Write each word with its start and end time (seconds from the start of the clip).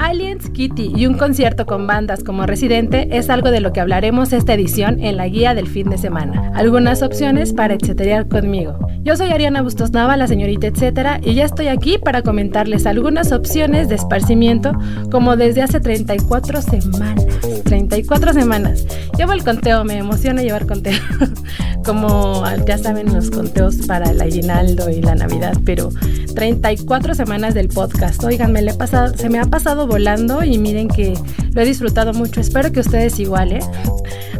Aliens, 0.00 0.48
Kitty 0.50 0.92
y 0.96 1.06
un 1.06 1.18
concierto 1.18 1.66
con 1.66 1.86
bandas 1.86 2.24
como 2.24 2.46
Residente 2.46 3.08
es 3.12 3.28
algo 3.28 3.50
de 3.50 3.60
lo 3.60 3.72
que 3.72 3.80
hablaremos 3.80 4.32
esta 4.32 4.54
edición 4.54 4.98
en 4.98 5.18
la 5.18 5.28
guía 5.28 5.54
del 5.54 5.68
fin 5.68 5.90
de 5.90 5.98
semana. 5.98 6.50
Algunas 6.54 7.02
opciones 7.02 7.52
para 7.52 7.74
etcétera 7.74 8.24
conmigo. 8.24 8.78
Yo 9.02 9.16
soy 9.16 9.30
Ariana 9.30 9.62
Bustos 9.62 9.92
Nava, 9.92 10.16
la 10.16 10.26
señorita 10.26 10.68
etcétera, 10.68 11.20
y 11.22 11.34
ya 11.34 11.44
estoy 11.44 11.68
aquí 11.68 11.98
para 11.98 12.22
comentarles 12.22 12.86
algunas 12.86 13.30
opciones 13.30 13.88
de 13.88 13.96
esparcimiento 13.96 14.72
como 15.10 15.36
desde 15.36 15.62
hace 15.62 15.80
34 15.80 16.62
semanas. 16.62 17.26
34 17.64 18.32
semanas. 18.32 18.86
Llevo 19.18 19.32
el 19.32 19.44
conteo, 19.44 19.84
me 19.84 19.98
emociona 19.98 20.42
llevar 20.42 20.66
conteo. 20.66 20.98
como 21.84 22.44
ya 22.66 22.78
saben 22.78 23.12
los 23.12 23.30
conteos 23.30 23.76
para 23.86 24.10
el 24.10 24.20
aguinaldo 24.20 24.90
y 24.90 25.00
la 25.00 25.14
Navidad, 25.14 25.56
pero 25.64 25.90
34 26.34 27.14
semanas 27.14 27.54
del 27.54 27.68
podcast. 27.68 28.22
Oigan, 28.24 28.52
me 28.52 28.62
le 28.62 28.72
se 29.16 29.28
me 29.28 29.38
ha 29.38 29.44
pasado 29.44 29.86
volando 29.86 30.44
y 30.44 30.58
miren 30.58 30.88
que 30.88 31.14
lo 31.52 31.60
he 31.60 31.64
disfrutado 31.64 32.12
mucho. 32.12 32.40
Espero 32.40 32.72
que 32.72 32.80
ustedes 32.80 33.18
igual, 33.18 33.52
¿eh? 33.52 33.60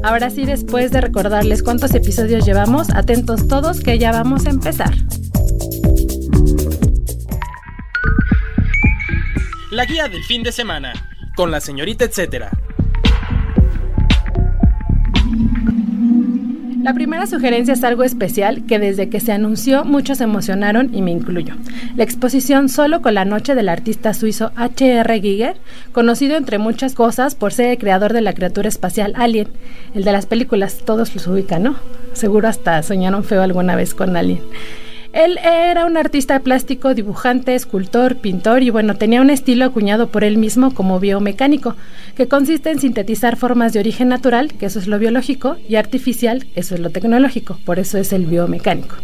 Ahora 0.02 0.30
sí, 0.30 0.44
después 0.44 0.90
de 0.90 1.00
recordarles 1.00 1.62
cuántos 1.62 1.94
episodios 1.94 2.46
llevamos, 2.46 2.90
atentos 2.90 3.48
todos 3.48 3.80
que 3.80 3.98
ya 3.98 4.12
vamos 4.12 4.46
a 4.46 4.50
empezar. 4.50 4.94
La 9.70 9.84
guía 9.84 10.08
del 10.08 10.22
fin 10.24 10.42
de 10.42 10.52
semana, 10.52 10.92
con 11.36 11.50
la 11.50 11.60
señorita 11.60 12.04
etcétera. 12.04 12.50
La 16.82 16.94
primera 16.94 17.26
sugerencia 17.26 17.74
es 17.74 17.84
algo 17.84 18.04
especial 18.04 18.64
que 18.64 18.78
desde 18.78 19.10
que 19.10 19.20
se 19.20 19.32
anunció 19.32 19.84
muchos 19.84 20.16
se 20.18 20.24
emocionaron 20.24 20.94
y 20.94 21.02
me 21.02 21.10
incluyo. 21.10 21.54
La 21.94 22.04
exposición 22.04 22.70
Solo 22.70 23.02
con 23.02 23.12
la 23.14 23.26
noche 23.26 23.54
del 23.54 23.68
artista 23.68 24.14
suizo 24.14 24.50
H.R. 24.56 25.20
Giger, 25.20 25.56
conocido 25.92 26.38
entre 26.38 26.56
muchas 26.56 26.94
cosas 26.94 27.34
por 27.34 27.52
ser 27.52 27.66
el 27.66 27.78
creador 27.78 28.14
de 28.14 28.22
la 28.22 28.32
criatura 28.32 28.68
espacial 28.68 29.12
Alien, 29.16 29.48
el 29.94 30.04
de 30.04 30.12
las 30.12 30.24
películas, 30.24 30.78
todos 30.86 31.14
los 31.14 31.26
ubican, 31.26 31.64
¿no? 31.64 31.76
Seguro 32.14 32.48
hasta 32.48 32.82
soñaron 32.82 33.24
feo 33.24 33.42
alguna 33.42 33.76
vez 33.76 33.94
con 33.94 34.16
Alien. 34.16 34.40
Él 35.12 35.38
era 35.42 35.86
un 35.86 35.96
artista 35.96 36.38
plástico, 36.38 36.94
dibujante, 36.94 37.56
escultor, 37.56 38.18
pintor 38.18 38.62
y 38.62 38.70
bueno, 38.70 38.94
tenía 38.94 39.20
un 39.20 39.30
estilo 39.30 39.64
acuñado 39.64 40.08
por 40.08 40.22
él 40.22 40.38
mismo 40.38 40.72
como 40.72 41.00
biomecánico, 41.00 41.74
que 42.16 42.28
consiste 42.28 42.70
en 42.70 42.78
sintetizar 42.78 43.36
formas 43.36 43.72
de 43.72 43.80
origen 43.80 44.08
natural, 44.08 44.52
que 44.52 44.66
eso 44.66 44.78
es 44.78 44.86
lo 44.86 45.00
biológico, 45.00 45.56
y 45.68 45.74
artificial, 45.74 46.46
eso 46.54 46.76
es 46.76 46.80
lo 46.80 46.90
tecnológico, 46.90 47.58
por 47.64 47.80
eso 47.80 47.98
es 47.98 48.12
el 48.12 48.26
biomecánico. 48.26 48.94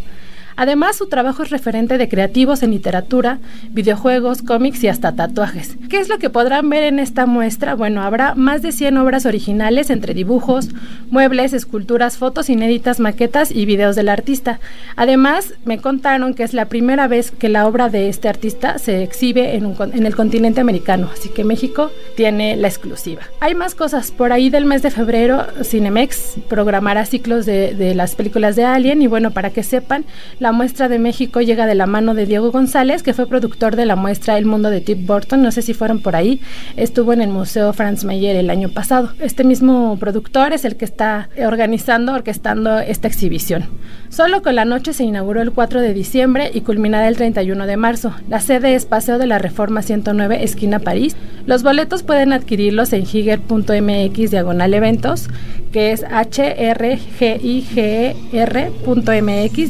Además, 0.57 0.95
su 0.97 1.05
trabajo 1.05 1.43
es 1.43 1.51
referente 1.51 1.99
de 1.99 2.09
creativos 2.09 2.63
en 2.63 2.71
literatura, 2.71 3.37
videojuegos, 3.69 4.41
cómics 4.41 4.83
y 4.83 4.87
hasta 4.87 5.13
tatuajes. 5.13 5.77
¿Qué 5.87 5.99
es 5.99 6.09
lo 6.09 6.17
que 6.17 6.31
podrán 6.31 6.67
ver 6.69 6.83
en 6.83 6.97
esta 6.97 7.27
muestra? 7.27 7.75
Bueno, 7.75 8.01
habrá 8.01 8.33
más 8.33 8.63
de 8.63 8.71
100 8.71 8.97
obras 8.97 9.27
originales 9.27 9.91
entre 9.91 10.15
dibujos, 10.15 10.69
muebles, 11.11 11.53
esculturas, 11.53 12.17
fotos 12.17 12.49
inéditas, 12.49 12.99
maquetas 12.99 13.51
y 13.51 13.67
videos 13.67 13.95
del 13.95 14.09
artista. 14.09 14.59
Además, 14.95 15.53
me 15.63 15.77
contaron 15.77 16.33
que 16.33 16.41
es 16.41 16.55
la 16.55 16.65
primera 16.65 17.07
vez 17.07 17.29
que 17.29 17.49
la 17.49 17.67
obra 17.67 17.89
de 17.89 18.09
este 18.09 18.27
artista 18.27 18.79
se 18.79 19.03
exhibe 19.03 19.55
en, 19.55 20.05
el 20.05 20.15
continente 20.15 20.59
americano, 20.59 21.09
así 21.13 21.29
que 21.29 21.43
México 21.43 21.91
tiene 22.15 22.57
la 22.57 22.67
exclusiva. 22.67 23.21
Hay 23.41 23.53
más 23.53 23.75
cosas. 23.75 24.09
Por 24.09 24.33
ahí 24.33 24.49
del 24.49 24.65
mes 24.65 24.81
de 24.81 24.89
febrero, 24.89 25.45
Cinemex 25.63 26.37
programará 26.49 27.05
ciclos 27.05 27.45
de, 27.45 27.75
de 27.75 27.93
las 27.93 28.15
películas 28.15 28.55
de 28.55 28.65
Alien 28.65 29.03
y 29.03 29.07
bueno, 29.07 29.29
para 29.29 29.51
que 29.51 29.61
sepan, 29.61 30.03
la 30.39 30.46
muestra 30.51 30.89
de 30.89 30.99
México 30.99 31.41
llega 31.41 31.65
de 31.65 31.75
la 31.75 31.85
mano 31.85 32.13
de 32.13 32.25
Diego 32.25 32.51
González, 32.51 33.03
que 33.03 33.13
fue 33.13 33.27
productor 33.27 33.75
de 33.75 33.85
la 33.85 33.95
muestra 33.95 34.37
El 34.37 34.45
Mundo 34.45 34.69
de 34.69 34.81
Tip 34.81 35.05
Burton. 35.05 35.41
No 35.41 35.51
sé 35.51 35.61
si 35.61 35.73
fueron 35.73 35.99
por 35.99 36.15
ahí. 36.15 36.41
Estuvo 36.75 37.13
en 37.13 37.21
el 37.21 37.29
Museo 37.29 37.73
Franz 37.73 38.03
Mayer 38.03 38.35
el 38.35 38.49
año 38.49 38.69
pasado. 38.69 39.11
Este 39.19 39.43
mismo 39.43 39.97
productor 39.99 40.53
es 40.53 40.65
el 40.65 40.75
que 40.75 40.85
está 40.85 41.29
organizando, 41.45 42.13
orquestando 42.13 42.79
esta 42.79 43.07
exhibición. 43.07 43.65
Solo 44.09 44.41
con 44.41 44.55
la 44.55 44.65
noche 44.65 44.93
se 44.93 45.03
inauguró 45.03 45.41
el 45.41 45.51
4 45.51 45.81
de 45.81 45.93
diciembre 45.93 46.51
y 46.53 46.61
culminará 46.61 47.07
el 47.07 47.17
31 47.17 47.65
de 47.65 47.77
marzo. 47.77 48.13
La 48.29 48.39
sede 48.39 48.75
es 48.75 48.85
Paseo 48.85 49.17
de 49.17 49.27
la 49.27 49.39
Reforma 49.39 49.81
109, 49.81 50.43
esquina 50.43 50.79
París. 50.79 51.15
Los 51.47 51.63
boletos 51.63 52.03
pueden 52.03 52.33
adquirirlos 52.33 52.91
en 52.91 53.03
higer.mx 53.03 54.31
diagonal 54.31 54.73
eventos, 54.73 55.29
que 55.71 55.93
es 55.93 56.03
h-r-g-i-g-e-r.mx 56.03 56.91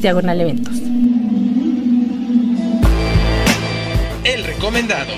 diagonal 0.01 0.41
eventos. 0.41 0.73
El 4.23 4.43
recomendado. 4.43 5.11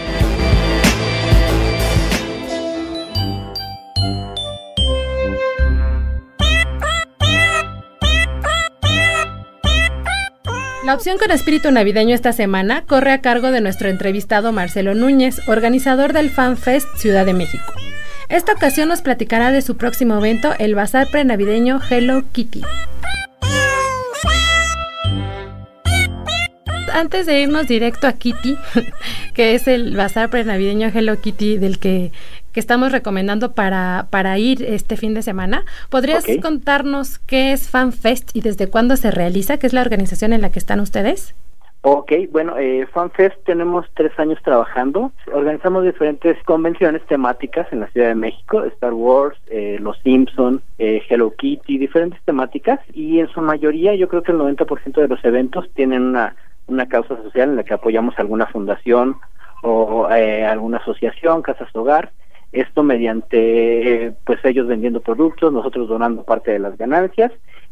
La 10.89 10.95
opción 10.95 11.19
con 11.19 11.29
espíritu 11.29 11.69
navideño 11.69 12.15
esta 12.15 12.33
semana 12.33 12.83
corre 12.87 13.11
a 13.11 13.21
cargo 13.21 13.51
de 13.51 13.61
nuestro 13.61 13.89
entrevistado 13.89 14.51
Marcelo 14.51 14.95
Núñez, 14.95 15.39
organizador 15.47 16.13
del 16.13 16.31
Fan 16.31 16.57
Fest 16.57 16.87
Ciudad 16.97 17.27
de 17.27 17.35
México. 17.35 17.71
Esta 18.27 18.53
ocasión 18.53 18.89
nos 18.89 19.03
platicará 19.03 19.51
de 19.51 19.61
su 19.61 19.77
próximo 19.77 20.17
evento, 20.17 20.51
el 20.57 20.73
Bazar 20.73 21.07
Prenavideño 21.11 21.79
Hello 21.91 22.23
Kitty. 22.31 22.63
antes 26.91 27.25
de 27.25 27.39
irnos 27.39 27.67
directo 27.67 28.07
a 28.07 28.13
Kitty, 28.13 28.57
que 29.33 29.55
es 29.55 29.67
el 29.67 29.95
bazar 29.95 30.29
prenavideño 30.29 30.91
Hello 30.93 31.19
Kitty 31.19 31.57
del 31.57 31.79
que, 31.79 32.11
estamos 32.55 32.91
recomendando 32.91 33.53
para, 33.53 34.07
para 34.09 34.37
ir 34.37 34.63
este 34.63 34.97
fin 34.97 35.13
de 35.13 35.21
semana, 35.21 35.65
¿podrías 35.89 36.25
contarnos 36.41 37.19
qué 37.19 37.51
es 37.51 37.69
FanFest 37.69 38.35
y 38.35 38.41
desde 38.41 38.69
cuándo 38.69 38.95
se 38.95 39.11
realiza? 39.11 39.57
¿Qué 39.57 39.67
es 39.67 39.73
la 39.73 39.81
organización 39.81 40.33
en 40.33 40.41
la 40.41 40.51
que 40.51 40.59
están 40.59 40.79
ustedes? 40.79 41.35
Ok, 41.81 42.11
bueno, 42.31 42.57
eh, 42.57 42.85
FanFest 42.91 43.41
tenemos 43.45 43.85
tres 43.93 44.11
años 44.19 44.37
trabajando. 44.43 45.13
Organizamos 45.31 45.85
diferentes 45.85 46.37
convenciones 46.43 47.05
temáticas 47.05 47.67
en 47.71 47.79
la 47.79 47.87
Ciudad 47.87 48.09
de 48.09 48.15
México, 48.15 48.65
Star 48.65 48.93
Wars, 48.93 49.37
eh, 49.47 49.77
Los 49.79 49.97
Simpson, 49.99 50.61
eh, 50.77 51.01
Hello 51.09 51.33
Kitty, 51.37 51.77
diferentes 51.77 52.21
temáticas. 52.23 52.81
Y 52.93 53.19
en 53.19 53.29
su 53.29 53.39
mayoría, 53.39 53.95
yo 53.95 54.09
creo 54.09 54.23
que 54.23 54.33
el 54.33 54.39
90% 54.39 54.99
de 54.99 55.07
los 55.07 55.23
eventos 55.23 55.69
tienen 55.73 56.01
una 56.01 56.35
una 56.69 56.87
causa 56.87 57.21
social 57.23 57.49
en 57.49 57.55
la 57.57 57.63
que 57.63 57.73
apoyamos 57.73 58.17
alguna 58.17 58.45
fundación 58.47 59.17
o 59.61 60.09
eh, 60.09 60.45
alguna 60.45 60.77
asociación, 60.77 61.41
casas 61.41 61.67
hogar, 61.75 62.11
esto 62.51 62.83
mediante 62.83 64.05
eh, 64.05 64.13
pues 64.25 64.39
ellos 64.43 64.67
vendiendo 64.67 65.01
productos, 65.01 65.53
nosotros 65.53 65.87
donando 65.87 66.23
parte 66.23 66.51
de 66.51 66.59
las 66.59 66.77
ganancias 66.77 67.31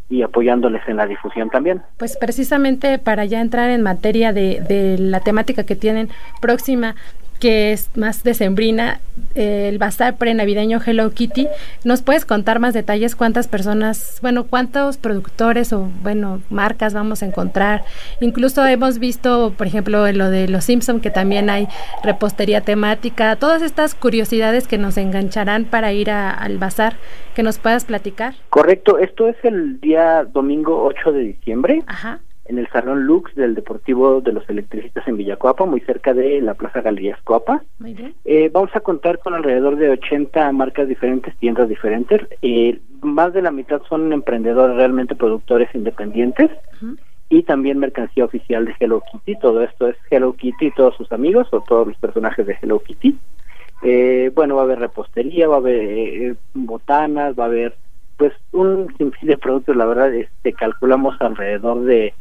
y 0.10 0.22
apoyándoles 0.22 0.82
en 0.88 0.98
la 0.98 1.06
difusión 1.06 1.50
también. 1.50 1.82
Pues 1.98 2.18
precisamente 2.18 2.98
para 2.98 3.26
ya 3.26 3.42
entrar 3.42 3.70
en 3.70 3.82
materia 3.82 4.32
de, 4.32 4.62
de 4.62 4.98
la 4.98 5.20
temática 5.20 5.66
que 5.66 5.76
tienen 5.76 6.10
próxima, 6.40 6.96
que 7.38 7.72
es 7.72 7.90
más 7.96 8.24
decembrina, 8.24 9.00
el 9.36 9.78
bazar 9.78 10.18
prenavideño 10.18 10.80
Hello 10.86 11.12
Kitty. 11.12 11.48
¿Nos 11.84 12.02
puedes 12.02 12.26
contar 12.26 12.60
más 12.60 12.74
detalles 12.74 13.16
cuántas 13.16 13.48
personas, 13.48 14.20
bueno, 14.22 14.46
cuántos 14.46 14.98
productores 14.98 15.74
o, 15.74 15.90
bueno, 16.02 16.42
marcas 16.50 16.94
vamos 16.94 17.24
a 17.24 17.26
encontrar? 17.26 17.84
Incluso 18.20 18.66
hemos 18.66 19.00
visto, 19.00 19.54
por 19.58 19.68
ejemplo, 19.68 20.08
en 20.08 20.18
lo 20.18 20.30
de 20.30 20.48
Los 20.48 20.66
Simpson, 20.66 21.00
que 21.00 21.12
también 21.12 21.50
hay 21.50 21.68
repostería 22.04 22.62
temática, 22.62 23.36
todas 23.36 23.62
estas 23.62 23.96
curiosidades 23.96 24.68
que 24.68 24.78
nos 24.78 24.98
engancharán 24.98 25.66
para 25.66 25.94
ir 25.94 26.10
al 26.12 26.58
bazar, 26.58 26.96
que 27.36 27.44
nos 27.44 27.60
puedas 27.60 27.86
platicar. 27.86 28.36
Correcto, 28.50 28.98
esto 28.98 29.28
es 29.28 29.36
el 29.44 29.80
día 29.80 30.26
domingo 30.26 30.84
8 30.84 31.12
de 31.12 31.20
diciembre. 31.20 31.84
Ajá 31.88 32.20
en 32.48 32.58
el 32.60 32.68
Salón 32.70 33.06
Lux 33.06 33.34
del 33.36 33.56
Deportivo 33.56 34.22
de 34.22 34.34
los 34.34 34.48
Electricistas 34.50 35.08
en 35.08 35.18
Villacoapa, 35.18 35.66
muy 35.66 35.82
cerca 35.82 36.14
de 36.14 36.42
la 36.42 36.54
Plaza 36.54 36.82
Galerías 36.82 37.22
Coapa. 37.24 37.64
Eh, 38.26 38.50
vamos 38.52 38.72
a 38.76 38.80
contar 38.80 39.20
con 39.20 39.34
alrededor 39.34 39.76
de 39.76 39.90
80 39.90 40.52
marcas 40.52 40.88
diferentes, 40.88 41.36
tiendas 41.38 41.70
diferentes. 41.70 42.22
Eh, 42.42 42.80
más 43.02 43.34
de 43.34 43.42
la 43.42 43.52
mitad 43.52 43.82
son 43.90 44.12
emprendedores, 44.14 44.76
realmente 44.76 45.16
productores 45.16 45.70
independientes. 45.74 46.50
y 47.30 47.44
también 47.44 47.78
mercancía 47.78 48.24
oficial 48.24 48.64
de 48.64 48.74
Hello 48.80 49.04
Kitty. 49.12 49.38
Todo 49.40 49.62
esto 49.62 49.90
es 49.90 49.98
Hello 50.10 50.32
Kitty 50.32 50.68
y 50.68 50.72
todos 50.72 50.96
sus 50.96 51.12
amigos 51.12 51.46
o 51.52 51.60
todos 51.60 51.86
los 51.86 51.98
personajes 51.98 52.48
de 52.48 52.58
Hello 52.62 52.80
Kitty. 52.80 53.18
Eh, 53.84 54.32
bueno, 54.34 54.56
va 54.56 54.62
a 54.62 54.64
haber 54.64 54.80
repostería, 54.80 55.50
va 55.50 55.56
a 55.56 55.60
haber 55.60 55.76
eh, 55.76 56.36
botanas, 56.54 57.38
va 57.38 57.44
a 57.44 57.48
haber 57.48 57.76
pues 58.18 58.34
un 58.52 58.94
sinfín 58.98 59.30
de 59.30 59.38
productos, 59.38 59.76
la 59.76 59.86
verdad, 59.86 60.14
este 60.14 60.54
calculamos 60.54 61.16
alrededor 61.22 61.82
de 61.84 62.14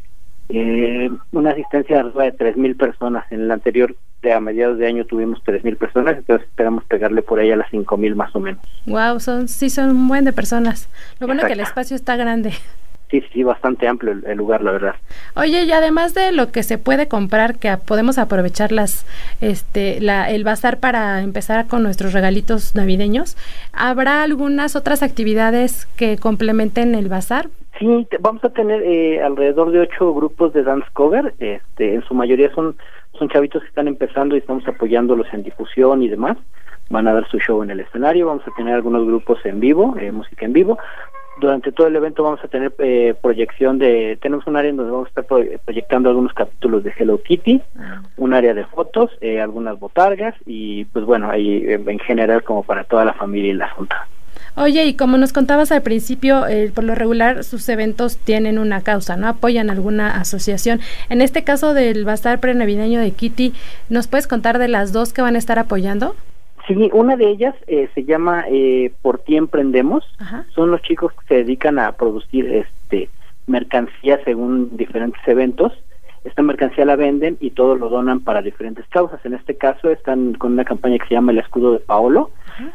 eh, 0.48 1.10
una 1.32 1.50
asistencia 1.50 2.02
de 2.02 2.10
de 2.10 2.36
3.000 2.36 2.76
personas. 2.76 3.24
En 3.30 3.42
el 3.42 3.50
anterior, 3.50 3.96
de 4.22 4.32
a 4.32 4.40
mediados 4.40 4.78
de 4.78 4.86
año, 4.86 5.04
tuvimos 5.04 5.42
3.000 5.44 5.76
personas, 5.76 6.16
entonces 6.16 6.46
esperamos 6.48 6.84
pegarle 6.84 7.22
por 7.22 7.38
ahí 7.38 7.50
a 7.50 7.56
las 7.56 7.70
5.000 7.70 8.14
más 8.14 8.34
o 8.34 8.40
menos. 8.40 8.60
Wow, 8.86 9.20
son, 9.20 9.48
sí 9.48 9.70
son 9.70 9.90
un 9.90 10.08
buen 10.08 10.24
de 10.24 10.32
personas. 10.32 10.88
Lo 11.18 11.26
bueno 11.26 11.42
es 11.42 11.46
que 11.48 11.52
el 11.54 11.60
espacio 11.60 11.96
está 11.96 12.16
grande. 12.16 12.52
Sí, 13.10 13.22
sí, 13.32 13.44
bastante 13.44 13.86
amplio 13.86 14.12
el, 14.26 14.36
lugar, 14.36 14.62
la 14.62 14.72
verdad. 14.72 14.94
Oye, 15.36 15.62
y 15.62 15.70
además 15.70 16.12
de 16.12 16.32
lo 16.32 16.50
que 16.50 16.64
se 16.64 16.76
puede 16.76 17.06
comprar, 17.06 17.56
que 17.56 17.72
podemos 17.76 18.18
aprovechar 18.18 18.72
las, 18.72 19.06
este, 19.40 20.00
la, 20.00 20.28
el 20.28 20.42
bazar 20.42 20.80
para 20.80 21.22
empezar 21.22 21.68
con 21.68 21.84
nuestros 21.84 22.12
regalitos 22.12 22.74
navideños, 22.74 23.36
¿habrá 23.72 24.24
algunas 24.24 24.74
otras 24.74 25.04
actividades 25.04 25.86
que 25.96 26.16
complementen 26.18 26.96
el 26.96 27.08
bazar? 27.08 27.48
Sí, 27.78 28.08
vamos 28.18 28.42
a 28.42 28.48
tener 28.48 28.82
eh, 28.82 29.22
alrededor 29.22 29.70
de 29.70 29.80
ocho 29.80 30.12
grupos 30.12 30.52
de 30.52 30.64
dance 30.64 30.88
cover. 30.92 31.32
Este, 31.38 31.94
en 31.94 32.02
su 32.04 32.14
mayoría 32.14 32.52
son 32.54 32.76
son 33.18 33.28
chavitos 33.28 33.62
que 33.62 33.68
están 33.68 33.88
empezando 33.88 34.34
y 34.34 34.38
estamos 34.38 34.66
apoyándolos 34.68 35.26
en 35.32 35.42
difusión 35.42 36.02
y 36.02 36.08
demás. 36.08 36.36
Van 36.90 37.08
a 37.08 37.14
dar 37.14 37.26
su 37.28 37.38
show 37.38 37.62
en 37.62 37.70
el 37.70 37.80
escenario. 37.80 38.26
Vamos 38.26 38.46
a 38.46 38.54
tener 38.56 38.74
algunos 38.74 39.06
grupos 39.06 39.38
en 39.44 39.58
vivo, 39.58 39.96
eh, 39.98 40.12
música 40.12 40.44
en 40.44 40.52
vivo 40.52 40.78
durante 41.40 41.72
todo 41.72 41.86
el 41.86 41.96
evento 41.96 42.22
vamos 42.22 42.40
a 42.42 42.48
tener 42.48 42.72
eh, 42.78 43.14
proyección 43.20 43.78
de, 43.78 44.18
tenemos 44.20 44.46
un 44.46 44.56
área 44.56 44.70
en 44.70 44.76
donde 44.76 44.92
vamos 44.92 45.06
a 45.06 45.20
estar 45.20 45.24
proyectando 45.64 46.08
algunos 46.08 46.32
capítulos 46.32 46.84
de 46.84 46.92
Hello 46.96 47.22
Kitty, 47.22 47.62
ah. 47.78 48.02
un 48.16 48.34
área 48.34 48.54
de 48.54 48.64
fotos, 48.64 49.10
eh, 49.20 49.40
algunas 49.40 49.78
botargas 49.78 50.34
y 50.46 50.84
pues 50.86 51.04
bueno, 51.04 51.30
ahí 51.30 51.64
eh, 51.66 51.80
en 51.86 51.98
general 51.98 52.42
como 52.42 52.62
para 52.62 52.84
toda 52.84 53.04
la 53.04 53.12
familia 53.12 53.50
y 53.50 53.54
la 53.54 53.70
junta. 53.70 54.08
Oye, 54.54 54.86
y 54.86 54.94
como 54.94 55.18
nos 55.18 55.34
contabas 55.34 55.70
al 55.70 55.82
principio, 55.82 56.44
por 56.74 56.84
lo 56.84 56.94
regular 56.94 57.44
sus 57.44 57.68
eventos 57.68 58.16
tienen 58.16 58.58
una 58.58 58.80
causa, 58.80 59.16
¿no? 59.16 59.28
Apoyan 59.28 59.68
alguna 59.68 60.18
asociación. 60.18 60.80
En 61.10 61.20
este 61.20 61.44
caso 61.44 61.74
del 61.74 62.06
Bazar 62.06 62.40
Prenavideño 62.40 63.00
de 63.00 63.10
Kitty, 63.10 63.52
¿nos 63.90 64.06
puedes 64.06 64.26
contar 64.26 64.58
de 64.58 64.68
las 64.68 64.92
dos 64.92 65.12
que 65.12 65.20
van 65.20 65.36
a 65.36 65.38
estar 65.38 65.58
apoyando? 65.58 66.16
Sí, 66.66 66.90
una 66.92 67.16
de 67.16 67.28
ellas 67.28 67.54
eh, 67.68 67.88
se 67.94 68.04
llama 68.04 68.44
eh, 68.48 68.92
Por 69.02 69.18
ti 69.18 69.36
emprendemos. 69.36 70.04
Son 70.54 70.70
los 70.70 70.82
chicos 70.82 71.12
que 71.12 71.26
se 71.26 71.34
dedican 71.36 71.78
a 71.78 71.92
producir 71.92 72.46
este 72.52 73.08
mercancía 73.46 74.20
según 74.24 74.76
diferentes 74.76 75.20
eventos. 75.26 75.72
Esta 76.24 76.42
mercancía 76.42 76.84
la 76.84 76.96
venden 76.96 77.36
y 77.38 77.50
todo 77.50 77.76
lo 77.76 77.88
donan 77.88 78.18
para 78.18 78.42
diferentes 78.42 78.84
causas. 78.88 79.24
En 79.24 79.34
este 79.34 79.56
caso 79.56 79.90
están 79.90 80.34
con 80.34 80.54
una 80.54 80.64
campaña 80.64 80.98
que 80.98 81.06
se 81.06 81.14
llama 81.14 81.30
El 81.30 81.38
Escudo 81.38 81.72
de 81.72 81.78
Paolo. 81.78 82.30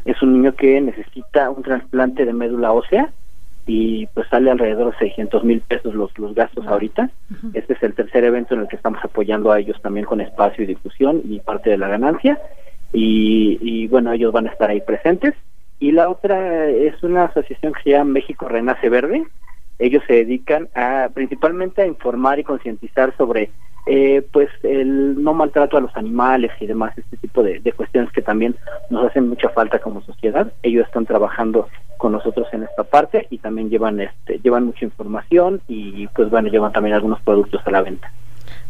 Es 0.05 0.21
un 0.21 0.33
niño 0.33 0.55
que 0.55 0.79
necesita 0.79 1.49
un 1.49 1.63
trasplante 1.63 2.23
de 2.23 2.31
médula 2.31 2.71
ósea 2.71 3.09
y 3.67 4.07
pues 4.07 4.27
sale 4.29 4.51
alrededor 4.51 4.93
de 4.93 4.99
600 4.99 5.43
mil 5.43 5.59
pesos 5.61 5.93
los, 5.93 6.17
los 6.17 6.33
gastos 6.33 6.65
ahorita. 6.65 7.09
Este 7.53 7.73
es 7.73 7.83
el 7.83 7.93
tercer 7.93 8.23
evento 8.23 8.53
en 8.53 8.61
el 8.61 8.67
que 8.69 8.77
estamos 8.77 9.03
apoyando 9.03 9.51
a 9.51 9.59
ellos 9.59 9.81
también 9.81 10.05
con 10.05 10.21
espacio 10.21 10.63
y 10.63 10.67
difusión 10.67 11.21
y 11.25 11.41
parte 11.41 11.71
de 11.71 11.77
la 11.77 11.89
ganancia 11.89 12.39
y, 12.93 13.87
bueno, 13.87 14.11
ellos 14.11 14.33
van 14.33 14.47
a 14.47 14.51
estar 14.51 14.69
ahí 14.69 14.81
presentes. 14.81 15.33
Y 15.79 15.91
la 15.91 16.09
otra 16.09 16.67
es 16.67 17.01
una 17.03 17.25
asociación 17.25 17.73
que 17.73 17.83
se 17.83 17.89
llama 17.91 18.13
México 18.13 18.47
Renace 18.47 18.89
Verde. 18.89 19.25
Ellos 19.79 20.03
se 20.05 20.13
dedican 20.13 20.69
a 20.75 21.09
principalmente 21.13 21.81
a 21.81 21.87
informar 21.87 22.39
y 22.39 22.43
concientizar 22.43 23.15
sobre 23.17 23.49
eh, 23.87 24.23
pues 24.31 24.49
el 24.61 25.21
no 25.23 25.33
maltrato 25.33 25.75
a 25.75 25.81
los 25.81 25.95
animales 25.97 26.51
y 26.59 26.67
demás, 26.67 26.95
este 26.95 27.17
tipo 27.17 27.41
de, 27.41 27.59
cuestiones 27.73 28.11
que 28.11 28.21
también 28.21 28.55
nos 28.91 29.09
hacen 29.09 29.27
mucha 29.27 29.49
falta 29.49 29.79
como 29.79 30.03
sociedad. 30.03 30.51
Ellos 30.61 30.85
están 30.85 31.07
trabajando 31.07 31.67
con 31.97 32.11
nosotros 32.11 32.47
en 32.53 32.63
esta 32.63 32.83
parte 32.83 33.25
y 33.31 33.39
también 33.39 33.69
llevan 33.69 33.99
este 33.99 34.39
llevan 34.39 34.65
mucha 34.65 34.85
información 34.85 35.61
y 35.67 36.07
pues 36.07 36.29
bueno, 36.29 36.49
llevan 36.49 36.73
también 36.73 36.95
algunos 36.95 37.21
productos 37.21 37.61
a 37.65 37.71
la 37.71 37.81
venta. 37.81 38.11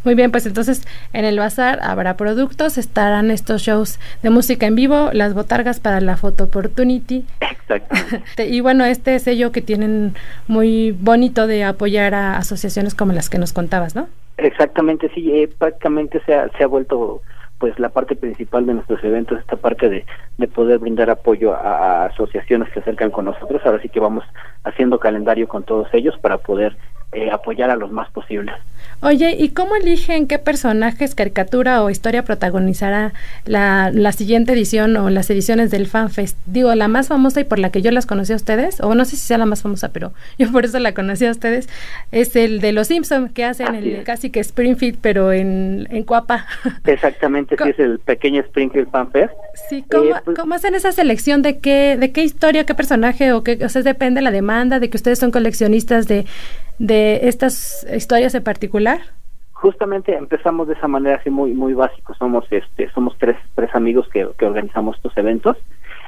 Muy 0.04 0.16
bien, 0.16 0.32
pues 0.32 0.46
entonces 0.48 0.88
en 1.14 1.26
el 1.26 1.38
bazar 1.38 1.80
habrá 1.84 2.18
productos, 2.18 2.78
estarán 2.78 3.30
estos 3.30 3.62
shows 3.62 4.00
de 4.24 4.32
música 4.32 4.66
en 4.66 4.76
vivo, 4.76 5.10
las 5.14 5.34
botargas 5.34 5.80
para 5.80 6.02
la 6.02 6.18
Photo 6.18 6.46
Opportunity. 6.46 7.26
Exacto. 7.40 7.96
y 8.44 8.62
bueno, 8.62 8.84
este 8.84 9.18
sello 9.20 9.52
que 9.52 9.62
tienen 9.62 10.16
muy 10.48 10.92
bonito 10.92 11.46
de 11.46 11.64
apoyar 11.64 12.16
a 12.16 12.38
asociaciones 12.38 12.96
como 12.96 13.14
las 13.14 13.30
que 13.30 13.38
nos 13.38 13.54
contabas, 13.54 13.96
¿no? 13.96 14.08
Exactamente, 14.38 15.10
sí, 15.14 15.32
eh, 15.32 15.48
prácticamente 15.56 16.20
se 16.26 16.34
ha, 16.34 16.50
se 16.58 16.64
ha 16.64 16.68
vuelto 16.68 17.22
pues 17.60 17.78
la 17.78 17.90
parte 17.90 18.16
principal 18.16 18.66
de 18.66 18.74
nuestros 18.74 19.04
eventos, 19.04 19.38
esta 19.40 19.56
parte 19.56 19.88
de, 19.88 20.04
de 20.40 20.48
poder 20.48 20.80
brindar 20.80 21.12
apoyo 21.12 21.54
a, 21.54 21.60
a, 21.60 22.06
asociaciones 22.06 22.68
que 22.70 22.74
se 22.74 22.80
acercan 22.80 23.12
con 23.12 23.26
nosotros. 23.26 23.62
Ahora 23.64 23.80
sí 23.84 23.90
que 23.90 24.00
vamos 24.00 24.24
haciendo 24.64 24.98
calendario 24.98 25.48
con 25.48 25.62
todos 25.62 25.88
ellos 25.94 26.18
para 26.18 26.40
poder 26.40 26.76
eh, 27.14 27.30
apoyar 27.32 27.70
a 27.70 27.76
los 27.76 27.92
más 27.92 28.10
posibles. 28.12 28.56
Oye, 29.04 29.36
¿y 29.38 29.50
cómo 29.50 29.76
eligen 29.76 30.28
qué 30.28 30.38
personajes, 30.38 31.16
caricatura 31.16 31.84
o 31.84 31.90
historia 31.90 32.24
protagonizará 32.24 33.14
la, 33.46 33.90
la 33.92 34.12
siguiente 34.12 34.54
edición 34.54 34.96
o 34.96 35.10
las 35.10 35.28
ediciones 35.32 35.72
del 35.72 35.88
FanFest? 35.88 36.38
Digo, 36.46 36.74
la 36.76 36.88
más 36.88 37.08
famosa 37.08 37.42
y 37.42 37.44
por 37.44 37.58
la 37.58 37.72
que 37.72 37.82
yo 37.82 37.90
las 37.90 38.06
conocí 38.06 38.32
a 38.32 38.36
ustedes, 38.36 38.80
o 38.80 38.94
no 38.94 39.06
sé 39.06 39.16
si 39.16 39.26
sea 39.26 39.40
la 39.40 39.48
más 39.48 39.64
famosa, 39.64 39.92
pero 39.92 40.14
yo 40.38 40.52
por 40.52 40.66
eso 40.66 40.78
la 40.78 40.94
conocí 40.94 41.26
a 41.26 41.32
ustedes, 41.32 41.68
es 42.12 42.36
el 42.36 42.62
de 42.62 42.74
los 42.74 42.88
Simpsons, 42.88 43.32
que 43.32 43.44
hacen 43.44 43.74
el 43.74 44.04
casi 44.04 44.30
que 44.30 44.40
Springfield, 44.40 45.00
pero 45.02 45.32
en, 45.32 45.88
en 45.90 46.04
Cuapa. 46.04 46.46
Exactamente, 46.86 47.56
sí, 47.58 47.70
es 47.70 47.80
el 47.80 47.98
pequeño 48.00 48.42
Springfield 48.42 48.92
FanFest. 48.92 49.34
Sí, 49.68 49.84
¿cómo, 49.90 50.16
eh, 50.16 50.22
pues 50.24 50.38
¿cómo, 50.38 50.54
hacen 50.54 50.76
esa 50.76 50.92
selección 50.92 51.42
de 51.42 51.58
qué, 51.58 51.98
de 52.00 52.12
qué 52.12 52.24
historia, 52.24 52.66
qué 52.66 52.76
personaje, 52.76 53.34
o 53.34 53.44
qué, 53.44 53.58
o 53.66 53.70
sea, 53.70 53.82
depende 53.82 54.22
la 54.22 54.32
demanda, 54.32 54.80
de 54.80 54.92
que 54.92 54.98
ustedes 54.98 55.18
son 55.18 55.32
coleccionistas 55.32 56.08
de 56.08 56.26
de 56.80 57.28
estas 57.28 57.86
historias 57.94 58.36
en 58.36 58.44
particular? 58.44 59.00
Justamente 59.54 60.16
empezamos 60.16 60.68
de 60.68 60.74
esa 60.74 60.88
manera 60.88 61.18
así 61.18 61.30
muy 61.30 61.54
muy 61.54 61.74
básico. 61.74 62.16
Somos 62.16 62.46
este 62.52 62.90
somos 62.92 63.16
tres 63.20 63.38
tres 63.54 63.70
amigos 63.76 64.08
que, 64.12 64.28
que 64.38 64.46
organizamos 64.46 64.96
estos 64.96 65.16
eventos. 65.18 65.56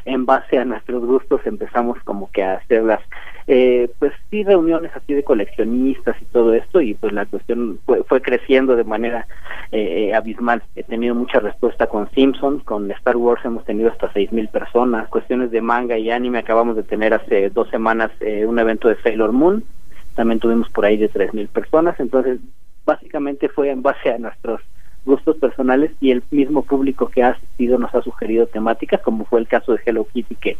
En 0.05 0.25
base 0.25 0.57
a 0.57 0.65
nuestros 0.65 1.05
gustos 1.05 1.39
empezamos 1.45 1.97
como 2.03 2.31
que 2.31 2.43
a 2.43 2.55
hacer 2.55 2.83
las 2.83 2.99
eh, 3.45 3.91
pues 3.99 4.11
sí 4.31 4.43
reuniones 4.43 4.91
así 4.95 5.13
de 5.13 5.23
coleccionistas 5.23 6.15
y 6.19 6.25
todo 6.25 6.53
esto 6.53 6.81
y 6.81 6.93
pues 6.95 7.13
la 7.13 7.25
cuestión 7.25 7.79
fue, 7.85 8.03
fue 8.03 8.21
creciendo 8.21 8.75
de 8.75 8.85
manera 8.85 9.27
eh, 9.71 10.13
abismal. 10.15 10.63
He 10.75 10.83
tenido 10.83 11.13
mucha 11.13 11.39
respuesta 11.39 11.85
con 11.87 12.09
Simpsons, 12.11 12.63
con 12.63 12.89
Star 12.89 13.17
Wars 13.17 13.45
hemos 13.45 13.65
tenido 13.65 13.91
hasta 13.91 14.11
seis 14.13 14.31
mil 14.31 14.47
personas. 14.47 15.07
Cuestiones 15.09 15.51
de 15.51 15.61
manga 15.61 15.95
y 15.97 16.09
anime 16.09 16.39
acabamos 16.39 16.75
de 16.75 16.83
tener 16.83 17.13
hace 17.13 17.51
dos 17.51 17.69
semanas 17.69 18.11
eh, 18.19 18.47
un 18.47 18.57
evento 18.57 18.87
de 18.89 18.99
Sailor 19.03 19.31
Moon 19.31 19.63
también 20.15 20.39
tuvimos 20.39 20.69
por 20.69 20.85
ahí 20.85 20.97
de 20.97 21.11
3.000 21.11 21.47
personas, 21.47 21.99
entonces 21.99 22.39
básicamente 22.85 23.49
fue 23.49 23.69
en 23.69 23.81
base 23.81 24.11
a 24.11 24.17
nuestros 24.17 24.61
gustos 25.05 25.37
personales 25.37 25.91
y 25.99 26.11
el 26.11 26.23
mismo 26.31 26.63
público 26.63 27.09
que 27.09 27.23
ha 27.23 27.29
asistido 27.29 27.77
nos 27.77 27.93
ha 27.93 28.01
sugerido 28.01 28.47
temáticas, 28.47 29.01
como 29.01 29.25
fue 29.25 29.39
el 29.39 29.47
caso 29.47 29.73
de 29.73 29.81
Hello 29.85 30.05
Kitty, 30.05 30.35
que, 30.35 30.57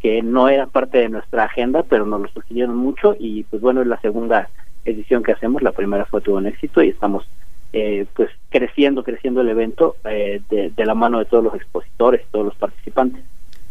que 0.00 0.22
no 0.22 0.48
era 0.48 0.66
parte 0.66 0.98
de 0.98 1.08
nuestra 1.08 1.44
agenda, 1.44 1.82
pero 1.82 2.06
nos 2.06 2.22
lo 2.22 2.28
sugirieron 2.28 2.76
mucho 2.76 3.14
y 3.18 3.44
pues 3.44 3.62
bueno, 3.62 3.82
es 3.82 3.86
la 3.86 4.00
segunda 4.00 4.48
edición 4.84 5.22
que 5.22 5.32
hacemos, 5.32 5.62
la 5.62 5.72
primera 5.72 6.06
fue 6.06 6.20
tuvo 6.20 6.36
un 6.36 6.46
éxito 6.46 6.82
y 6.82 6.88
estamos 6.88 7.26
eh, 7.72 8.06
pues 8.14 8.30
creciendo, 8.50 9.02
creciendo 9.02 9.40
el 9.40 9.48
evento 9.48 9.96
eh, 10.04 10.40
de, 10.50 10.70
de 10.70 10.86
la 10.86 10.94
mano 10.94 11.18
de 11.18 11.24
todos 11.24 11.42
los 11.42 11.54
expositores, 11.54 12.22
todos 12.30 12.46
los 12.46 12.54
participantes. 12.54 13.22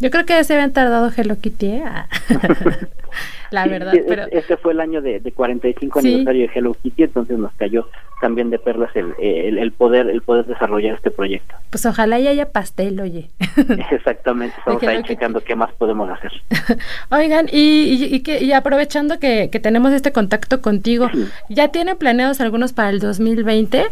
Yo 0.03 0.11
creo 0.11 0.25
que 0.25 0.43
se 0.43 0.53
habían 0.53 0.73
tardado 0.73 1.09
Hello 1.15 1.37
Kitty, 1.39 1.65
¿eh? 1.67 1.83
la 3.51 3.65
verdad. 3.67 3.93
pero... 4.05 4.25
Ese 4.31 4.57
fue 4.57 4.73
el 4.73 4.81
año 4.81 5.01
de, 5.01 5.21
de 5.21 5.31
45 5.31 5.99
aniversario 5.99 6.41
de 6.41 6.51
Hello 6.53 6.73
Kitty, 6.73 7.03
entonces 7.03 7.37
nos 7.37 7.53
cayó 7.53 7.87
también 8.19 8.49
de 8.49 8.59
perlas 8.59 8.93
el, 8.97 9.13
el, 9.17 9.71
poder 9.71 10.09
el 10.09 10.21
poder 10.21 10.45
desarrollar 10.45 10.95
este 10.95 11.09
proyecto. 11.09 11.55
Pues 11.69 11.85
ojalá 11.85 12.19
y 12.19 12.27
haya 12.27 12.51
pastel, 12.51 12.99
oye. 12.99 13.29
Exactamente, 13.91 14.57
estamos 14.57 14.83
ahí 14.83 15.03
checando 15.03 15.39
qué 15.39 15.55
más 15.55 15.71
podemos 15.75 16.09
hacer. 16.09 16.33
Oigan, 17.09 17.47
y, 17.49 18.09
y, 18.13 18.19
que, 18.23 18.43
y 18.43 18.51
aprovechando 18.51 19.19
que, 19.19 19.49
que, 19.49 19.61
tenemos 19.61 19.93
este 19.93 20.11
contacto 20.11 20.61
contigo, 20.61 21.09
¿ya 21.47 21.69
tienen 21.69 21.97
planeados 21.97 22.41
algunos 22.41 22.73
para 22.73 22.89
el 22.89 22.99
2020? 22.99 23.85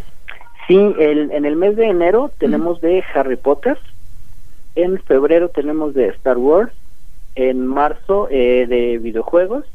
Sí, 0.68 0.76
el, 0.76 1.32
en 1.32 1.46
el 1.46 1.56
mes 1.56 1.78
de 1.78 1.86
enero 1.86 2.32
tenemos 2.38 2.82
de 2.82 3.02
Harry 3.14 3.38
Potter, 3.38 3.78
en 4.76 5.00
febrero 5.04 5.50
tenemos 5.50 5.94
de 5.94 6.08
Star 6.08 6.38
Wars, 6.38 6.72
en 7.36 7.66
marzo 7.66 8.28
eh, 8.30 8.66
de 8.68 8.98
videojuegos 8.98 9.66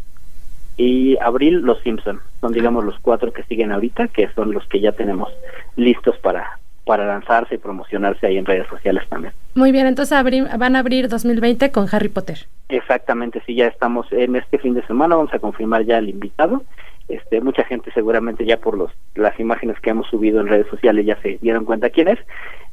y 0.77 1.17
abril 1.19 1.61
los 1.61 1.81
Simpson. 1.83 2.21
Son 2.41 2.53
digamos 2.53 2.85
los 2.85 2.99
cuatro 3.01 3.33
que 3.33 3.43
siguen 3.45 3.73
ahorita, 3.73 4.09
que 4.09 4.29
son 4.35 4.53
los 4.53 4.67
que 4.67 4.81
ya 4.81 4.93
tenemos 4.93 5.33
listos 5.77 6.17
para 6.19 6.59
para 6.85 7.05
lanzarse 7.05 7.57
y 7.57 7.59
promocionarse 7.59 8.29
ahí 8.29 8.37
en 8.37 8.47
redes 8.47 8.69
sociales 8.69 9.03
también. 9.09 9.35
Muy 9.57 9.73
bien, 9.73 9.89
entonces 9.89 10.17
van 10.57 10.77
a 10.77 10.79
abrir 10.79 11.09
2020 11.09 11.73
con 11.73 11.89
Harry 11.91 12.09
Potter. 12.09 12.47
Exactamente, 12.69 13.43
sí, 13.45 13.57
ya 13.57 13.67
estamos 13.67 14.07
en 14.13 14.37
este 14.37 14.59
fin 14.59 14.75
de 14.75 14.87
semana, 14.87 15.17
vamos 15.17 15.35
a 15.35 15.41
confirmar 15.41 15.85
ya 15.85 15.99
el 15.99 16.09
invitado 16.09 16.63
Este, 17.09 17.41
mucha 17.41 17.65
gente 17.65 17.93
seguramente 17.93 18.45
ya 18.45 18.57
por 18.57 18.77
los 18.77 18.91
las 19.15 19.39
imágenes 19.39 19.79
que 19.81 19.91
hemos 19.91 20.09
subido 20.09 20.41
en 20.41 20.49
redes 20.49 20.67
sociales 20.67 21.07
ya 21.07 21.21
se 21.23 21.39
dieron 21.41 21.65
cuenta 21.65 21.91
quién 21.91 22.09
es 22.09 22.19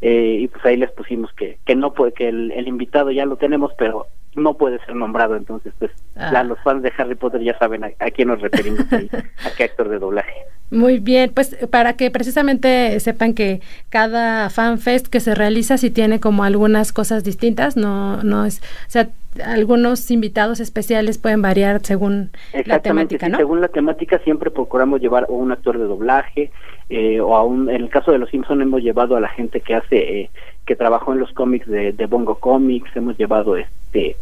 eh, 0.02 0.40
y 0.42 0.48
pues 0.48 0.66
ahí 0.66 0.76
les 0.76 0.90
pusimos 0.92 1.32
que 1.34 1.60
que 1.66 1.76
no 1.76 1.94
puede 1.94 2.14
que 2.14 2.30
el, 2.30 2.52
el 2.52 2.68
invitado 2.68 3.12
ya 3.12 3.28
lo 3.28 3.36
tenemos 3.36 3.74
pero 3.78 4.08
no 4.36 4.56
puede 4.56 4.84
ser 4.86 4.96
nombrado, 4.96 5.36
entonces 5.36 5.74
pues 5.80 5.92
ah. 6.16 6.44
los 6.44 6.60
fans 6.64 6.84
de 6.84 6.92
Harry 6.98 7.16
Potter 7.16 7.42
ya 7.42 7.58
saben 7.58 7.84
a, 7.84 7.92
quién 8.12 8.30
nos 8.30 8.42
referimos 8.42 8.82
a 8.92 9.56
qué 9.56 9.64
actor 9.64 9.90
de 9.90 10.00
doblaje. 10.00 10.34
Muy 10.72 11.00
bien, 11.00 11.32
pues 11.34 11.56
para 11.70 11.94
que 11.94 12.10
precisamente 12.10 13.00
sepan 13.00 13.34
que 13.36 13.62
cada 13.90 14.50
fanfest 14.50 15.08
que 15.08 15.20
se 15.20 15.36
realiza 15.36 15.78
sí 15.78 15.92
tiene 15.92 16.20
como 16.20 16.44
algunas 16.44 16.92
cosas 16.94 17.24
distintas, 17.24 17.78
no 17.78 18.24
no 18.24 18.46
es, 18.46 18.60
o 18.88 18.90
sea, 18.90 19.10
algunos 19.46 20.12
invitados 20.12 20.60
especiales 20.60 21.18
pueden 21.18 21.42
variar 21.42 21.82
según 21.84 22.32
la 22.66 22.80
temática, 22.80 23.30
¿no? 23.30 23.38
según 23.38 23.62
la 23.62 23.68
temática 23.68 24.20
siempre 24.20 24.52
procuramos 24.52 25.02
llevar 25.02 25.26
a 25.26 25.32
un 25.32 25.52
actor 25.52 25.78
de 25.78 25.86
doblaje 25.86 26.52
eh, 26.90 27.20
o 27.20 27.36
a 27.36 27.44
un, 27.44 27.70
en 27.70 27.82
el 27.82 27.90
caso 27.90 28.12
de 28.12 28.18
los 28.18 28.30
Simpson 28.30 28.62
hemos 28.62 28.82
llevado 28.82 29.16
a 29.16 29.20
la 29.20 29.30
gente 29.30 29.62
que 29.62 29.76
hace 29.76 30.22
eh, 30.22 30.30
que 30.66 30.76
trabajó 30.76 31.14
en 31.14 31.20
los 31.20 31.32
cómics 31.34 31.68
de, 31.68 32.06
Bongo 32.10 32.36
Comics, 32.36 32.96
hemos 32.96 33.18
llevado 33.18 33.58
este 33.58 34.16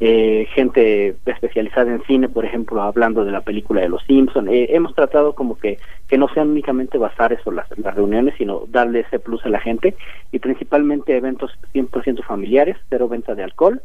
eh, 0.00 0.48
gente 0.54 1.14
especializada 1.24 1.92
en 1.92 2.02
cine, 2.02 2.28
por 2.28 2.44
ejemplo, 2.44 2.82
hablando 2.82 3.24
de 3.24 3.30
la 3.30 3.42
película 3.42 3.80
de 3.80 3.88
Los 3.88 4.02
Simpson. 4.04 4.48
Eh, 4.48 4.66
hemos 4.70 4.94
tratado 4.94 5.34
como 5.34 5.56
que, 5.56 5.78
que 6.08 6.18
no 6.18 6.28
sean 6.28 6.50
únicamente 6.50 6.98
basares 6.98 7.40
o 7.46 7.52
las, 7.52 7.66
las 7.78 7.94
reuniones, 7.94 8.34
sino 8.36 8.64
darle 8.68 9.00
ese 9.00 9.20
plus 9.20 9.44
a 9.46 9.50
la 9.50 9.60
gente 9.60 9.94
y 10.32 10.40
principalmente 10.40 11.16
eventos 11.16 11.52
100% 11.72 12.24
familiares, 12.24 12.76
cero 12.90 13.08
venta 13.08 13.34
de 13.34 13.44
alcohol 13.44 13.80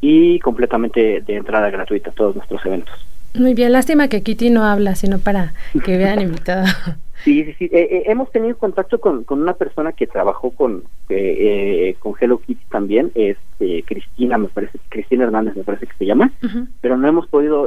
y 0.00 0.38
completamente 0.40 1.20
de 1.20 1.36
entrada 1.36 1.70
gratuita 1.70 2.10
a 2.10 2.14
todos 2.14 2.36
nuestros 2.36 2.64
eventos. 2.66 2.94
Muy 3.34 3.54
bien, 3.54 3.72
lástima 3.72 4.08
que 4.08 4.22
Kitty 4.22 4.50
no 4.50 4.64
habla, 4.64 4.94
sino 4.94 5.18
para 5.18 5.52
que 5.84 5.96
vean 5.96 6.20
invitado. 6.20 6.66
Sí, 7.24 7.44
sí, 7.44 7.54
sí. 7.58 7.64
Eh, 7.72 7.88
eh, 7.90 8.02
hemos 8.06 8.30
tenido 8.30 8.56
contacto 8.56 9.00
con, 9.00 9.24
con 9.24 9.42
una 9.42 9.54
persona 9.54 9.92
que 9.92 10.06
trabajó 10.06 10.50
con, 10.52 10.84
eh, 11.08 11.96
con 11.98 12.14
Hello 12.18 12.38
Kitty 12.38 12.64
también, 12.70 13.10
es 13.14 13.36
Cristina, 13.58 14.38
me 14.38 14.46
parece, 14.48 14.78
Cristina 14.88 15.24
Hernández 15.24 15.56
me 15.56 15.64
parece 15.64 15.86
que 15.86 15.94
se 15.98 16.06
llama, 16.06 16.30
pero 16.80 16.96
no 16.96 17.08
hemos 17.08 17.26
podido 17.26 17.66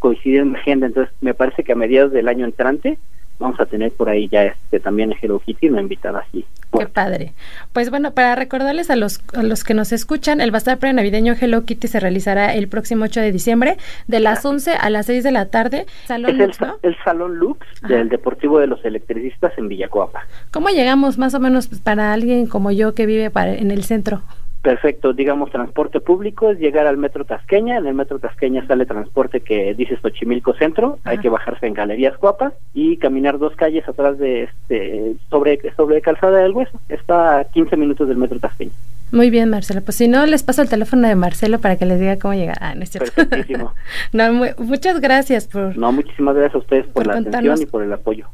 coincidir 0.00 0.40
en 0.40 0.52
la 0.52 0.58
agenda, 0.58 0.86
entonces 0.86 1.14
me 1.20 1.34
parece 1.34 1.62
que 1.62 1.72
a 1.72 1.76
mediados 1.76 2.10
del 2.10 2.26
año 2.26 2.44
entrante 2.44 2.98
vamos 3.38 3.58
a 3.60 3.66
tener 3.66 3.92
por 3.92 4.08
ahí 4.08 4.28
ya 4.28 4.44
este 4.44 4.80
también 4.80 5.12
a 5.12 5.16
Hello 5.20 5.38
Kitty 5.38 5.68
una 5.68 5.80
invitada 5.80 6.20
así. 6.20 6.44
Qué 6.76 6.86
padre. 6.86 7.34
Pues 7.72 7.90
bueno, 7.90 8.12
para 8.12 8.34
recordarles 8.34 8.90
a 8.90 8.96
los, 8.96 9.20
a 9.34 9.42
los 9.42 9.62
que 9.62 9.74
nos 9.74 9.92
escuchan, 9.92 10.40
el 10.40 10.50
Bazar 10.50 10.78
Pre-Navideño 10.78 11.34
Hello 11.40 11.64
Kitty 11.64 11.86
se 11.86 12.00
realizará 12.00 12.54
el 12.54 12.68
próximo 12.68 13.04
8 13.04 13.20
de 13.20 13.32
diciembre 13.32 13.76
de 14.08 14.20
las 14.20 14.44
11 14.44 14.72
a 14.72 14.90
las 14.90 15.06
6 15.06 15.22
de 15.22 15.30
la 15.30 15.46
tarde. 15.46 15.86
Salón 16.06 16.40
es 16.40 16.60
el, 16.60 16.68
el, 16.82 16.96
Salón 17.04 17.36
Lux 17.36 17.66
del 17.82 18.08
Deportivo 18.08 18.58
de 18.58 18.66
los 18.66 18.84
Electricistas 18.84 19.56
en 19.56 19.68
Villacoapa. 19.68 20.26
¿Cómo 20.50 20.68
llegamos 20.70 21.18
más 21.18 21.34
o 21.34 21.40
menos 21.40 21.68
para 21.68 22.12
alguien 22.12 22.46
como 22.46 22.72
yo 22.72 22.94
que 22.94 23.06
vive 23.06 23.30
para, 23.30 23.54
en 23.54 23.70
el 23.70 23.84
centro? 23.84 24.22
Perfecto, 24.64 25.12
digamos 25.12 25.50
transporte 25.50 26.00
público 26.00 26.48
es 26.48 26.58
llegar 26.58 26.86
al 26.86 26.96
metro 26.96 27.26
Tasqueña, 27.26 27.76
en 27.76 27.86
el 27.86 27.92
metro 27.92 28.18
Tasqueña 28.18 28.66
sale 28.66 28.86
transporte 28.86 29.40
que 29.40 29.74
dice 29.74 29.98
Xochimilco 29.98 30.54
Centro, 30.54 30.98
hay 31.04 31.18
que 31.18 31.28
bajarse 31.28 31.66
en 31.66 31.74
Galerías 31.74 32.16
Cuapas 32.16 32.54
y 32.72 32.96
caminar 32.96 33.38
dos 33.38 33.54
calles 33.56 33.86
atrás 33.86 34.16
de 34.16 34.44
este 34.44 35.16
sobre 35.28 35.60
sobre 35.76 36.00
Calzada 36.00 36.38
del 36.38 36.52
Hueso, 36.52 36.80
está 36.88 37.40
a 37.40 37.44
15 37.44 37.76
minutos 37.76 38.08
del 38.08 38.16
metro 38.16 38.40
Tasqueña. 38.40 38.72
Muy 39.12 39.28
bien, 39.28 39.50
Marcelo. 39.50 39.82
Pues 39.82 39.98
si 39.98 40.08
no, 40.08 40.24
les 40.24 40.42
paso 40.42 40.62
el 40.62 40.70
teléfono 40.70 41.06
de 41.08 41.14
Marcelo 41.14 41.58
para 41.58 41.76
que 41.76 41.84
les 41.84 42.00
diga 42.00 42.18
cómo 42.18 42.32
llegar. 42.32 42.56
Ah, 42.62 42.74
no 42.74 42.84
es 42.84 42.90
cierto. 42.90 43.12
Perfectísimo. 43.12 43.74
no, 44.14 44.32
muchas 44.56 44.98
gracias 45.02 45.46
por... 45.46 45.76
No, 45.76 45.92
muchísimas 45.92 46.36
gracias 46.36 46.54
a 46.54 46.58
ustedes 46.58 46.86
por, 46.86 47.06
la 47.06 47.18
atención 47.18 47.60
y 47.60 47.66
por 47.66 47.82
el 47.82 47.92
apoyo. 47.92 48.28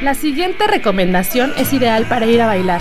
La 0.00 0.14
siguiente 0.14 0.68
recomendación 0.68 1.52
es 1.58 1.72
ideal 1.72 2.06
para 2.08 2.26
ir 2.26 2.40
a 2.40 2.46
bailar. 2.46 2.80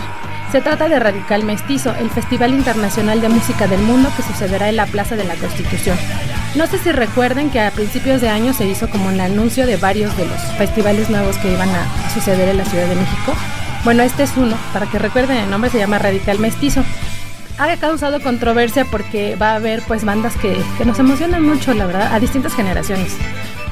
Se 0.53 0.62
trata 0.62 0.88
de 0.88 1.00
Radical 1.00 1.43
Mestizo, 1.45 1.95
el 1.95 2.12
Festival 2.12 2.53
Internacional 2.53 3.22
de 3.22 3.27
Música 3.27 3.65
del 3.65 3.81
Mundo 3.81 4.12
que 4.15 4.22
sucederá 4.22 4.69
en 4.69 4.75
la 4.75 4.86
Plaza 4.86 5.15
de 5.15 5.24
la 5.24 5.33
Constitución. 5.33 5.98
No 6.53 6.67
sé 6.67 6.77
si 6.77 6.91
recuerden 6.91 7.50
que 7.50 7.60
a 7.60 7.72
principios 7.72 8.22
de 8.22 8.29
año 8.29 8.53
se 8.53 8.67
hizo 8.67 8.88
como 8.88 9.07
un 9.07 9.19
anuncio 9.19 9.65
de 9.65 9.77
varios 9.77 10.15
de 10.15 10.27
los 10.27 10.39
festivales 10.60 11.10
nuevos 11.10 11.39
que 11.39 11.51
iban 11.51 11.69
a 11.69 12.13
suceder 12.13 12.50
en 12.50 12.57
la 12.57 12.65
Ciudad 12.65 12.88
de 12.88 12.93
México. 12.93 13.33
Bueno, 13.83 14.03
este 14.03 14.22
es 14.22 14.38
uno, 14.38 14.55
para 14.74 14.86
que 14.86 15.00
recuerden 15.00 15.38
el 15.38 15.50
nombre 15.50 15.72
se 15.72 15.79
llama 15.79 15.98
Radical 15.98 16.38
Mestizo. 16.38 16.83
Ha 17.57 17.75
causado 17.77 18.22
controversia 18.22 18.86
porque 18.86 19.36
va 19.36 19.53
a 19.53 19.55
haber 19.55 19.81
pues 19.81 20.05
bandas 20.05 20.36
que, 20.36 20.55
que 20.77 20.86
nos 20.86 21.00
emocionan 21.00 21.41
mucho, 21.41 21.74
la 21.74 21.88
verdad, 21.88 22.13
a 22.13 22.19
distintas 22.19 22.53
generaciones. 22.53 23.17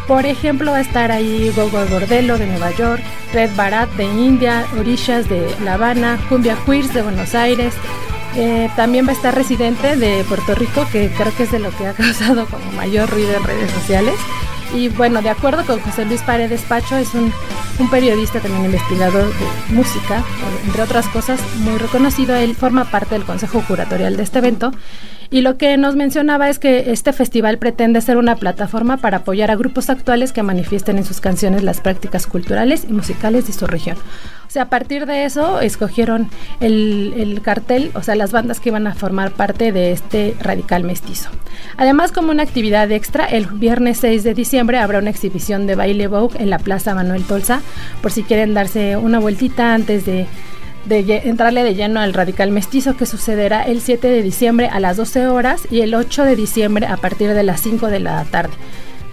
Por 0.07 0.25
ejemplo, 0.25 0.71
va 0.71 0.77
a 0.77 0.81
estar 0.81 1.11
ahí 1.11 1.51
Gogo 1.55 1.85
Bordelo 1.85 2.37
de 2.37 2.47
Nueva 2.47 2.71
York, 2.71 3.01
Red 3.33 3.51
Barat 3.55 3.89
de 3.91 4.03
India, 4.05 4.65
Orishas 4.77 5.29
de 5.29 5.55
La 5.63 5.75
Habana, 5.75 6.19
Cumbia 6.27 6.57
Queers 6.65 6.93
de 6.93 7.01
Buenos 7.01 7.35
Aires. 7.35 7.73
Eh, 8.35 8.69
también 8.75 9.05
va 9.05 9.11
a 9.11 9.15
estar 9.15 9.35
Residente 9.35 9.95
de 9.95 10.23
Puerto 10.23 10.55
Rico, 10.55 10.85
que 10.91 11.09
creo 11.09 11.35
que 11.35 11.43
es 11.43 11.51
de 11.51 11.59
lo 11.59 11.71
que 11.71 11.87
ha 11.87 11.93
causado 11.97 12.45
como 12.45 12.71
mayor 12.73 13.09
ruido 13.09 13.35
en 13.35 13.43
redes 13.43 13.71
sociales. 13.71 14.15
Y 14.73 14.87
bueno, 14.89 15.21
de 15.21 15.29
acuerdo 15.29 15.65
con 15.65 15.79
José 15.79 16.05
Luis 16.05 16.21
Paredes 16.21 16.61
Pacho, 16.61 16.97
es 16.97 17.13
un, 17.13 17.31
un 17.79 17.89
periodista 17.89 18.39
también 18.39 18.65
investigador 18.65 19.25
de 19.25 19.73
música, 19.73 20.23
entre 20.65 20.81
otras 20.81 21.07
cosas, 21.09 21.41
muy 21.57 21.77
reconocido. 21.77 22.35
Él 22.35 22.55
forma 22.55 22.85
parte 22.85 23.15
del 23.15 23.25
consejo 23.25 23.61
curatorial 23.67 24.15
de 24.15 24.23
este 24.23 24.39
evento 24.39 24.71
y 25.31 25.41
lo 25.41 25.57
que 25.57 25.77
nos 25.77 25.95
mencionaba 25.95 26.49
es 26.49 26.59
que 26.59 26.91
este 26.91 27.13
festival 27.13 27.57
pretende 27.57 28.01
ser 28.01 28.17
una 28.17 28.35
plataforma 28.35 28.97
para 28.97 29.17
apoyar 29.17 29.49
a 29.49 29.55
grupos 29.55 29.89
actuales 29.89 30.33
que 30.33 30.43
manifiesten 30.43 30.97
en 30.97 31.05
sus 31.05 31.21
canciones 31.21 31.63
las 31.63 31.79
prácticas 31.79 32.27
culturales 32.27 32.85
y 32.87 32.91
musicales 32.91 33.47
de 33.47 33.53
su 33.53 33.65
región. 33.65 33.97
O 34.53 34.59
a 34.59 34.65
partir 34.65 35.05
de 35.05 35.23
eso 35.23 35.61
escogieron 35.61 36.29
el, 36.59 37.39
cartel, 37.41 37.91
o 37.93 38.03
sea, 38.03 38.15
las 38.15 38.33
bandas 38.33 38.59
que 38.59 38.69
iban 38.69 38.85
a 38.85 38.93
formar 38.93 39.31
parte 39.31 39.71
de 39.71 39.93
este 39.93 40.35
radical 40.41 40.83
mestizo. 40.83 41.29
Además, 41.77 42.11
como 42.11 42.31
una 42.31 42.43
actividad 42.43 42.91
extra, 42.91 43.25
el 43.25 43.45
viernes 43.45 43.99
6 43.99 44.23
de 44.23 44.33
diciembre 44.33 44.77
habrá 44.77 44.99
una 44.99 45.09
exhibición 45.09 45.67
de 45.67 45.75
baile 45.75 46.07
Vogue 46.07 46.41
en 46.41 46.49
la 46.49 46.59
Plaza 46.59 46.93
Manuel 46.93 47.23
Tolsa, 47.23 47.61
por 48.01 48.11
si 48.11 48.23
quieren 48.23 48.53
darse 48.53 48.97
una 48.97 49.19
vueltita 49.19 49.73
antes 49.73 50.05
de 50.05 50.27
de 50.85 51.21
entrarle 51.25 51.63
de 51.63 51.75
lleno 51.75 51.99
al 51.99 52.11
radical 52.11 52.49
mestizo 52.49 52.97
que 52.97 53.05
sucederá 53.05 53.61
el 53.61 53.81
7 53.81 54.07
de 54.07 54.23
diciembre 54.23 54.67
a 54.67 54.79
las 54.79 54.97
12 54.97 55.27
horas 55.27 55.67
y 55.69 55.81
el 55.81 55.93
8 55.93 56.23
de 56.23 56.35
diciembre 56.35 56.87
a 56.87 56.97
partir 56.97 57.35
de 57.35 57.43
las 57.43 57.61
5 57.61 57.85
de 57.87 57.99
la 57.99 58.25
tarde. 58.25 58.53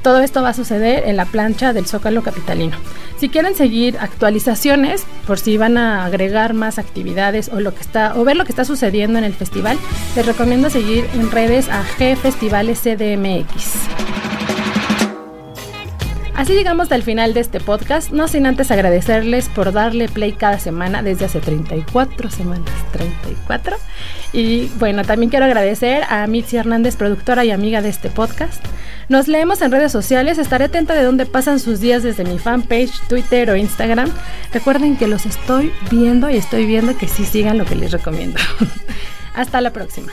Todo 0.03 0.21
esto 0.21 0.43
va 0.43 0.51
a 0.51 0.55
suceder 0.55 1.05
en 1.07 1.17
la 1.17 1.25
plancha 1.25 1.73
del 1.73 1.87
Zócalo 1.87 2.23
Capitalino. 2.23 2.77
Si 3.19 3.29
quieren 3.29 3.55
seguir 3.55 3.99
actualizaciones, 3.99 5.05
por 5.27 5.39
si 5.39 5.57
van 5.57 5.77
a 5.77 6.05
agregar 6.05 6.55
más 6.55 6.79
actividades 6.79 7.49
o 7.49 7.61
lo 7.61 7.75
que 7.75 7.81
está 7.81 8.15
o 8.17 8.25
ver 8.25 8.37
lo 8.37 8.45
que 8.45 8.53
está 8.53 8.65
sucediendo 8.65 9.19
en 9.19 9.25
el 9.25 9.35
festival, 9.35 9.77
les 10.15 10.25
recomiendo 10.25 10.71
seguir 10.71 11.05
en 11.15 11.31
redes 11.31 11.69
a 11.69 11.83
G 11.99 12.17
Festivales 12.17 12.81
CDMX. 12.81 14.48
Así 16.39 16.53
llegamos 16.53 16.93
al 16.93 17.03
final 17.03 17.35
de 17.35 17.41
este 17.41 17.59
podcast, 17.59 18.13
no 18.13 18.29
sin 18.29 18.47
antes 18.47 18.71
agradecerles 18.71 19.49
por 19.49 19.73
darle 19.73 20.09
play 20.09 20.31
cada 20.31 20.61
semana 20.61 21.03
desde 21.03 21.25
hace 21.25 21.41
34 21.41 22.31
semanas, 22.31 22.73
34. 22.93 23.77
Y 24.33 24.67
bueno, 24.79 25.03
también 25.03 25.31
quiero 25.31 25.47
agradecer 25.47 26.05
a 26.09 26.29
Mitzi 26.29 26.57
Hernández, 26.57 26.95
productora 26.95 27.45
y 27.45 27.51
amiga 27.51 27.83
de 27.83 27.89
este 27.89 28.09
podcast. 28.09 28.65
Nos 29.09 29.27
leemos 29.27 29.63
en 29.63 29.73
redes 29.73 29.91
sociales, 29.91 30.39
estaré 30.39 30.67
atenta 30.67 30.95
de 30.95 31.03
dónde 31.03 31.27
pasan 31.27 31.59
sus 31.59 31.81
días 31.81 32.05
desde 32.05 32.23
mi 32.23 32.39
fanpage, 32.39 32.93
Twitter 33.09 33.51
o 33.51 33.57
Instagram. 33.57 34.09
Recuerden 34.53 34.97
que 34.97 35.09
los 35.09 35.27
estoy 35.27 35.73
viendo 35.91 36.31
y 36.31 36.37
estoy 36.37 36.67
viendo 36.67 36.97
que 36.97 37.09
sí 37.09 37.25
sigan 37.25 37.59
lo 37.59 37.65
que 37.65 37.75
les 37.75 37.91
recomiendo. 37.91 38.39
Hasta 39.35 39.61
la 39.61 39.73
próxima. 39.73 40.13